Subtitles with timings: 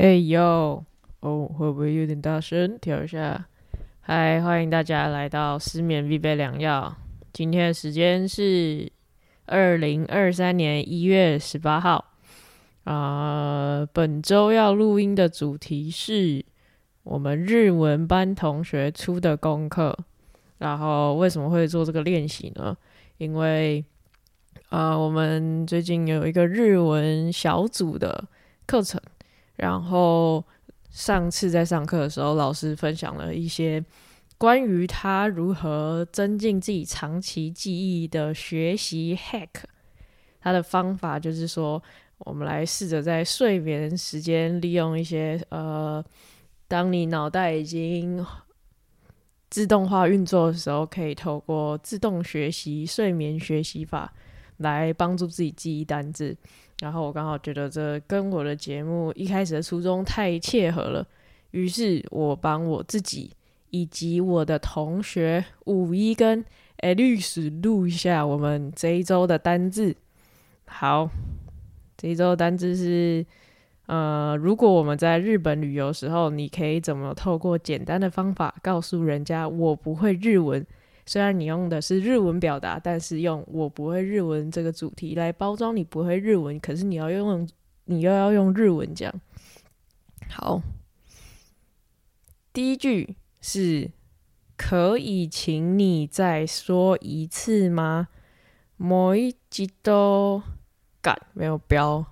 [0.00, 0.42] 哎呦，
[1.20, 2.78] 哦，会不会有点大声？
[2.78, 3.44] 调一下。
[4.00, 6.96] 嗨，欢迎大家来到失眠必备良药。
[7.34, 8.90] 今天的时间是
[9.44, 12.02] 二零二三年一月十八号。
[12.84, 16.42] 啊，本周要录音的主题是
[17.02, 19.94] 我们日文班同学出的功课。
[20.56, 22.74] 然后为什么会做这个练习呢？
[23.18, 23.84] 因为
[24.70, 28.24] 啊，我们最近有一个日文小组的
[28.64, 28.98] 课程。
[29.62, 30.42] 然后
[30.90, 33.82] 上次在上课的时候，老师分享了一些
[34.38, 39.48] 关于他如何增进自己长期记忆的学习 hack。
[40.42, 41.80] 他的方法就是说，
[42.20, 46.02] 我们来试着在睡眠时间利用一些呃，
[46.66, 48.24] 当你脑袋已经
[49.50, 54.10] 自动化运作的时候，可以透过自动学习睡眠学习法
[54.56, 56.34] 来帮助自己记忆单字。
[56.80, 61.06] 然后我刚好觉得这跟我的节目一开始的初衷太切合了，
[61.50, 63.30] 于是我帮我自己
[63.68, 66.44] 以及我的同学五一跟
[66.78, 69.94] 诶律师录一下我们这一周的单字。
[70.66, 71.08] 好，
[71.98, 73.24] 这一周单字是，
[73.86, 80.64] 呃，如果我们在日本旅游时候，你可以怎么透过简单的方法告诉人家我不会日文？
[81.12, 85.74] 虽然你用的是日文表达，但是用“我不会日文”这个主题来包装。
[85.74, 87.48] 你不会日文，可是你要用，
[87.86, 89.12] 你又要用日文讲。
[90.28, 90.62] 好，
[92.52, 93.90] 第一句是
[94.56, 98.06] 可以，请你再说一次吗？
[98.76, 100.40] 某一级都
[101.02, 102.06] 敢没有标，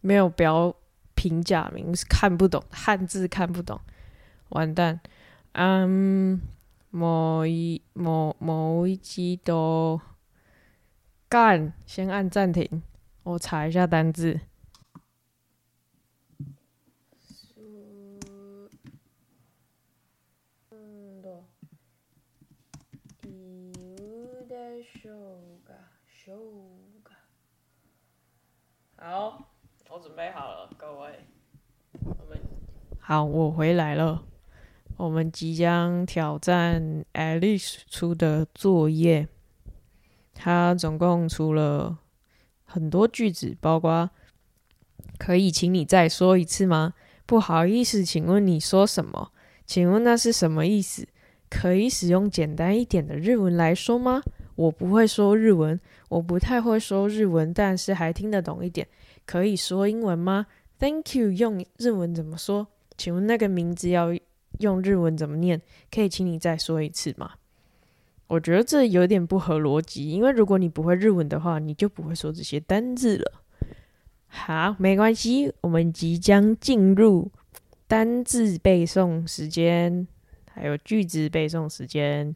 [0.00, 0.72] 没有标
[1.16, 3.80] 评价名，是看不懂汉字，看不懂，
[4.50, 5.00] 完蛋，
[5.54, 6.40] 嗯。
[6.92, 10.00] 某一某某一集都
[11.28, 12.82] 干，先按暂停。
[13.22, 14.40] 我查一下单字。
[28.96, 29.46] 好，
[29.88, 31.20] 我准备好了，各位。
[32.00, 32.40] 我们
[32.98, 34.29] 好，我回来了。
[35.02, 39.26] 我们即将挑战 Alice 出的作业。
[40.34, 41.96] 他总共出了
[42.64, 44.10] 很多句子，包括
[45.16, 46.92] “可以请你再说一次吗
[47.24, 49.30] ？”“不好意思，请问你说什么
[49.64, 51.08] ？”“请问那是什么意思
[51.48, 54.20] ？”“可以使用简单一点的日文来说吗
[54.56, 58.86] ？”“我不会说日文，我不太会说日文，但是还听得懂一点。
[59.24, 62.66] ”“可以说英文吗？”“Thank you 用日文怎么说
[62.98, 64.10] ？”“请问那个名字要？”
[64.60, 65.60] 用日文怎么念？
[65.90, 67.32] 可以，请你再说一次吗？
[68.28, 73.42] 我觉得这有点不合逻辑，因为如果你不会日文的话，你就不会说这些单字了。
[74.28, 77.30] 好，没关系，我们即将进入
[77.88, 80.06] 单字背诵时间，
[80.54, 82.34] 还有句子背诵时间。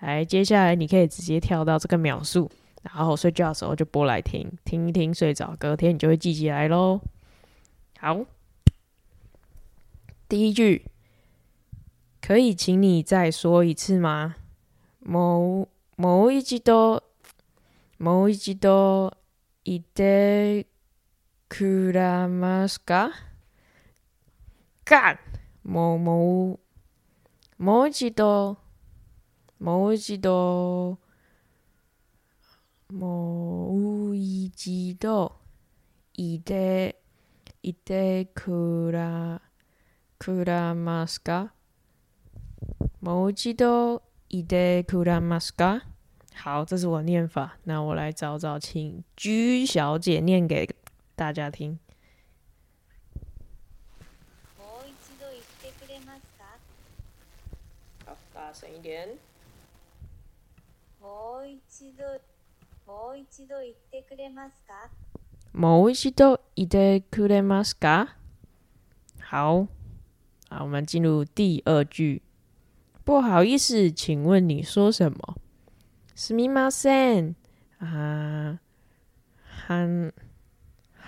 [0.00, 2.50] 来，接下来你可以直接跳到这个秒数，
[2.82, 7.00] 然后睡觉的时候就播来听，听一听睡着，隔天你就会记起来喽。
[8.00, 8.24] 好，
[10.28, 10.82] 第一句。
[12.26, 14.34] 可以，请你再说一次吗？
[14.98, 17.00] 某某一度，
[17.98, 19.12] 某一度，
[19.64, 20.66] いて
[21.48, 23.12] くらますか？
[24.84, 25.16] か。
[25.62, 26.58] 某某
[27.58, 28.56] 某一度，
[29.58, 30.98] 某一度，
[32.88, 34.52] 某一
[34.98, 35.30] 度，
[36.16, 36.96] いく
[37.62, 37.70] ら
[39.32, 39.40] い
[40.18, 41.52] くらますか？
[43.06, 45.38] 某一度一度，来吗？
[46.34, 47.56] 好，这是我念法。
[47.62, 50.68] 那我来找找，请居小姐念给
[51.14, 51.78] 大家听。
[58.34, 59.10] 大声一点。
[61.00, 61.56] う一
[61.92, 62.04] 度
[63.14, 64.50] 一度，来
[65.54, 67.62] もう一度一度，来吗？
[69.20, 69.68] 好，
[70.48, 72.22] 好，我们进入第二句。
[73.06, 75.36] 不好意思，请问你说什么？
[76.16, 77.36] すみません。
[77.78, 78.58] あ、
[79.68, 80.12] なん、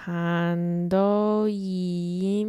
[0.07, 2.47] なんと言い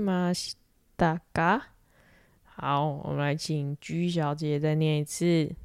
[2.43, 5.55] 好，我们来请居小姐再念一次。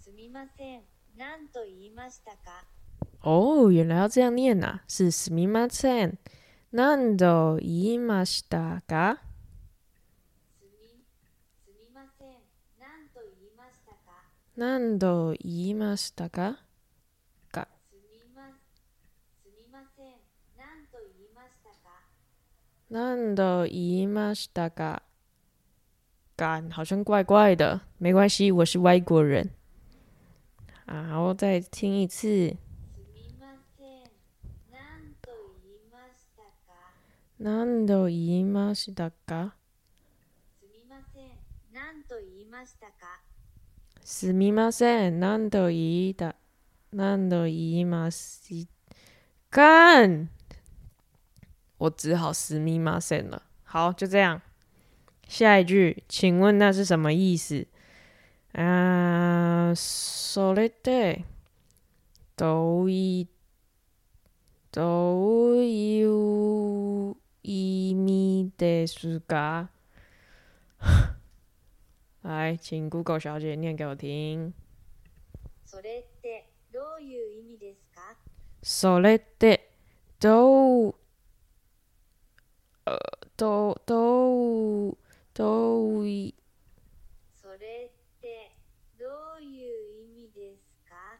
[0.00, 0.82] すみません。
[1.16, 2.64] なんと言いましたか？
[3.22, 6.16] 哦，原来要这样念呐，是すみません。
[6.72, 9.18] なんと言いましたか？
[14.58, 16.58] 何度言いましたか
[17.52, 17.68] が。
[17.88, 18.50] すみま、
[19.40, 20.14] すみません。
[20.58, 21.76] 何度言いましたか
[22.90, 25.02] 何度言いましたか
[26.36, 29.48] 感好像怪怪的，没关系，我是外国人。
[30.86, 32.56] 然后再听一次。
[37.38, 39.54] 何度言いましたか
[40.58, 41.30] すみません。
[41.72, 43.22] 何度言いましたか
[44.10, 46.34] すみません、何度言いた、
[46.94, 48.42] 何度言います。
[49.50, 50.30] 看，
[51.78, 53.42] 我只好すみません了。
[53.64, 54.40] 好，就这样。
[55.28, 57.66] 下一句，请问那是什么意思？
[58.54, 61.22] あ、それで、
[62.34, 63.28] どういう
[64.72, 69.68] どういう意味ですか？
[72.28, 74.52] はい、请 Google 小姐念给我听。
[75.64, 78.02] それってどういう意味ですか
[78.62, 79.70] それって
[80.20, 80.94] どう、
[82.84, 82.98] 呃、
[83.34, 84.96] どう、どう、
[85.32, 86.04] どうそれっ
[88.20, 88.54] て
[89.00, 89.06] ど
[89.38, 91.18] ういう意味ですか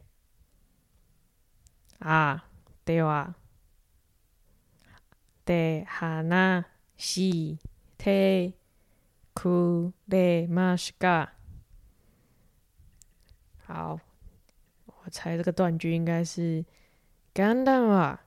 [1.97, 2.45] 啊，
[2.85, 3.33] 对哇，
[5.45, 6.63] 对，哈娜
[6.95, 7.57] 西，
[7.97, 8.53] 对，
[9.33, 11.33] 酷的玛嘎。
[13.65, 13.99] 好，
[14.85, 16.63] 我猜这个断句应该是
[17.33, 18.21] “干蛋哇，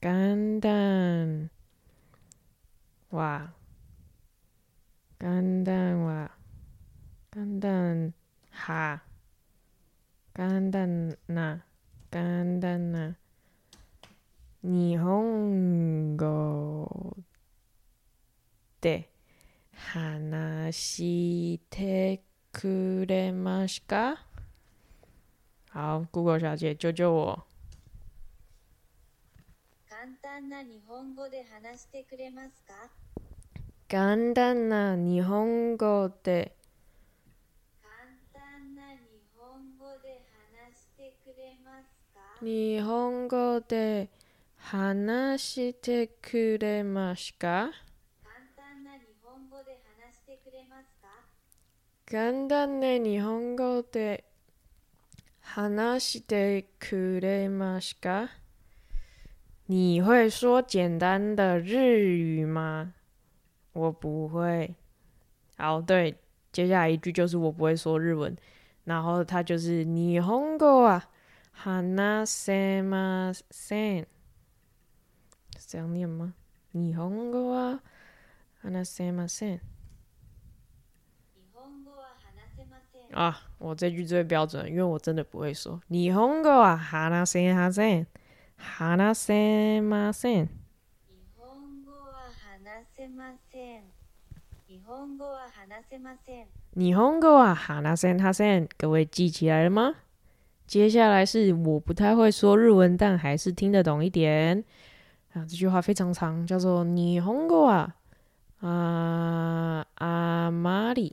[0.00, 1.48] 干蛋
[3.10, 3.54] 哇，
[5.16, 6.28] 干蛋哇，
[7.30, 8.12] 干蛋
[8.50, 9.00] 哈。”
[10.34, 11.62] 簡単な
[12.10, 13.14] 簡単な
[14.62, 17.14] 日本語
[18.80, 19.10] で
[19.92, 20.74] 話
[21.54, 22.16] して
[22.50, 24.22] くれますか
[25.74, 27.44] 好，Google 小姐，救救我！
[29.90, 32.90] 簡単な日本語で話してくれますか
[33.88, 36.56] 簡単な日本語で
[42.44, 44.08] 日本語で
[44.56, 45.40] 話
[45.70, 47.84] してくれますか簡
[48.56, 50.88] 単な日本語で話してくれます
[58.00, 58.28] か
[59.68, 61.76] 你会说简单的日
[62.08, 62.92] 语吗？
[63.72, 64.74] 我不会。
[65.56, 66.16] 好，对，
[66.50, 68.36] 接下来一句就是我不会说日文，
[68.82, 71.08] 然后它就是你红狗啊。
[71.62, 74.04] 話，拿，說，嘛，說，
[75.60, 76.34] 想念吗？
[76.72, 77.82] 日語は話，
[78.64, 79.60] 話，拿，說，嘛，說。
[83.12, 85.80] 啊，我這句最標準，因為我真的不會說。
[85.86, 88.06] 日語は話，せません。
[88.56, 90.48] 話，せません。
[90.48, 90.48] 日
[91.36, 91.44] 語
[92.08, 93.82] は話，せません。
[94.66, 94.66] 說。
[94.66, 96.46] 日語是話，話，拿，說，話，說。
[96.74, 98.68] 日語は話，せません。
[98.76, 99.94] 各位記起來了嗎？
[100.66, 104.62] 接下来是我不太会说日文，但还是听得懂一点
[105.32, 105.44] 啊。
[105.46, 107.96] 这句话非常长，叫做“你红ン啊
[108.60, 111.12] 啊啊，あまり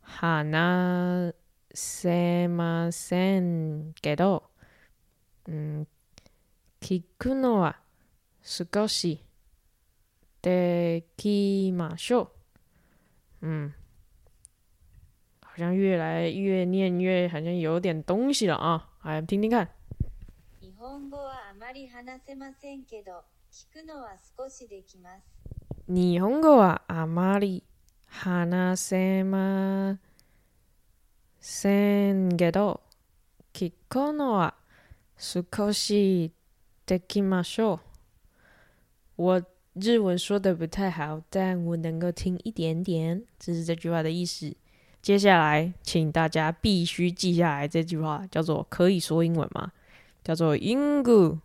[0.00, 1.34] 話
[1.72, 4.42] せませんけど、
[5.46, 5.86] うん、
[6.80, 7.76] 聞くのは
[8.42, 9.20] 少し
[10.40, 12.28] できましょう。
[13.46, 13.72] 嗯。
[15.54, 18.88] 好像越来越念越好像有点东西了啊！
[19.02, 19.68] 哎，听听看。
[20.62, 25.20] 日本語はあまり話せませんけど、聞くのは少しできます。
[25.86, 27.62] 日本語はあまり
[28.06, 29.98] 話せま
[31.38, 32.80] せんけど、
[33.52, 34.54] 聞くのは
[35.18, 36.32] 少し
[36.86, 37.58] できます。
[39.18, 39.44] 我
[39.76, 44.56] 日文说的不太好，但我能够听一点点，这是这句话的意思。
[45.02, 49.72] 接下来，请大家必须记下来这句话，叫做“可以说英文吗？”
[50.22, 51.38] 叫做“i n 英语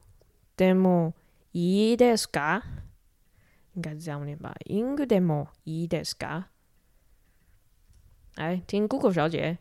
[0.55, 1.11] demo，
[1.53, 2.61] いいですか？”
[3.73, 6.43] 应该是这样念吧？i n 英语 demo，いいですか？
[8.35, 9.57] 来听 Google 小姐。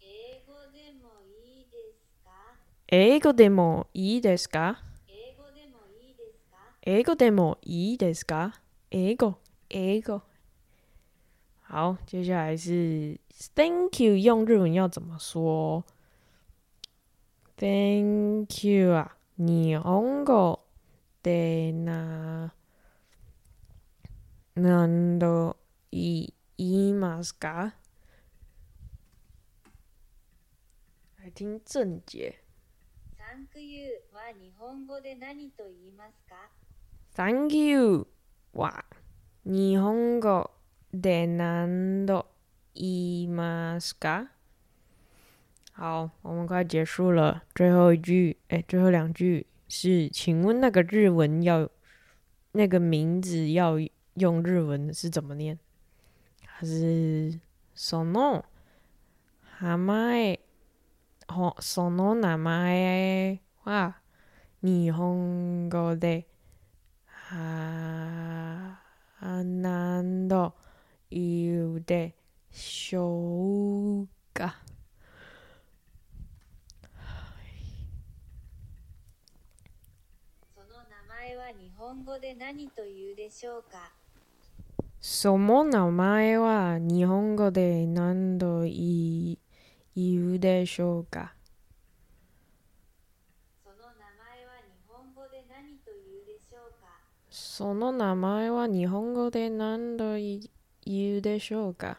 [0.00, 2.56] 英语 demo，いいですか？
[2.88, 4.76] 英语 demo，いいですか？
[6.86, 8.52] 那个 demo 伊的是噶，
[8.90, 9.34] 那个
[9.70, 10.20] 那个。
[11.62, 13.18] 好，接下来是
[13.56, 15.82] Thank you，用日文要怎么说
[17.56, 20.68] ？Thank you 啊，日本语
[21.22, 22.52] 对呢，
[24.52, 25.56] 难道
[25.88, 27.72] 伊伊吗噶？
[31.16, 32.40] 来听正解。
[33.16, 36.34] Thank you，嘛，日本で何と言いますか？
[37.14, 38.08] Thank you。
[38.58, 38.84] 哇，
[39.44, 40.20] 日语
[41.00, 41.26] 对？
[41.28, 42.24] 何度
[42.72, 44.30] 言いますか？
[45.72, 47.44] 好，我们快结束了。
[47.54, 51.68] 最后一句，哎，最后两句是，请问那个日文要，
[52.52, 53.78] 那个名字要
[54.14, 55.56] 用日文是怎么念？
[56.44, 57.38] 还是
[57.76, 58.42] その名
[59.60, 60.40] 前、
[61.68, 63.96] その名前哇，
[64.62, 66.24] 日本語で。
[67.34, 68.78] は
[69.42, 70.54] 何度
[71.10, 72.14] 言うで
[72.52, 74.56] しょうか、
[80.54, 83.92] その名前は日本語で何とうでしょうか
[85.00, 91.34] その名前は日本語で何度言うでしょうか
[93.62, 97.02] その名前は日本語で何と言うでしょうか
[97.34, 101.96] その名前は日本語で何度言うでしょうか？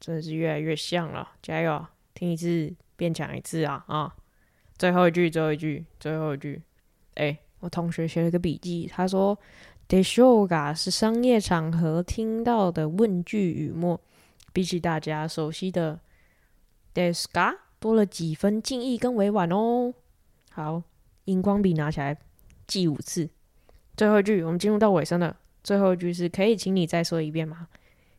[0.00, 1.84] 真的是越来越像了，加油！
[2.14, 4.14] 听一次变强一次啊啊！
[4.78, 6.62] 最后一句，最后一句，最后一句。
[7.14, 9.36] 哎，我同学写了个笔记，他说
[9.90, 14.00] “でしょうか”是商业场合听到的问句语末，
[14.52, 15.98] 比起大家熟悉的
[16.94, 19.92] “ですか”，多了几分敬意跟委婉哦。
[20.52, 20.84] 好，
[21.24, 22.16] 荧光笔拿起来
[22.68, 23.28] 记五次。
[24.02, 25.36] 最后一句，我们进入到尾声了。
[25.62, 27.68] 最后一句是“可以请你再说一遍吗？”“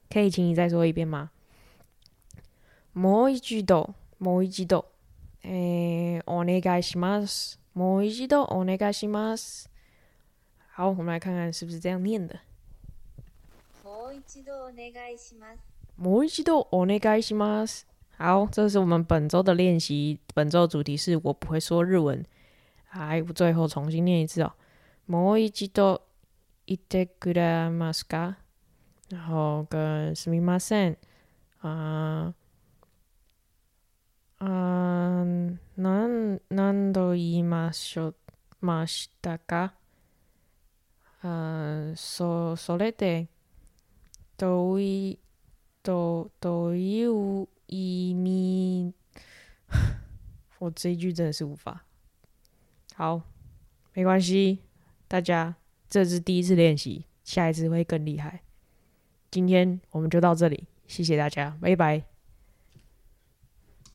[0.09, 1.29] 可以请你再说一遍吗？”
[2.95, 4.85] もう一度、もう一度、
[5.43, 7.59] え、お願いします。
[7.75, 9.65] もう一度、お願いします。
[10.73, 12.39] 好，我们来看看是不是这样念的。
[13.83, 15.63] もう一度、お願いします。
[15.97, 17.83] も度、お願いします。
[18.17, 20.17] 好，这是我们本周的练习。
[20.33, 22.23] 本周主题是我不会说日文。
[22.91, 24.53] 哎，最后重新念一次哦。
[25.07, 26.01] もう一度
[26.65, 28.37] 言ってくれますか
[29.27, 30.97] ほうすみません。
[31.61, 32.33] あ
[34.39, 35.25] あ
[35.77, 38.13] 何何度言いましょ
[38.61, 39.73] ましたか
[41.21, 43.27] あそそれで
[44.37, 45.19] どうい
[45.83, 48.93] どどういう意味
[50.59, 51.83] 我这句真的是无法。
[52.95, 53.21] 好，
[53.93, 54.61] 没关系。
[55.13, 55.55] 大家，
[55.87, 58.41] 这是第一次练习，下一次会更厉害。
[59.29, 62.12] 今天我们就到这里，谢谢大家，拜拜。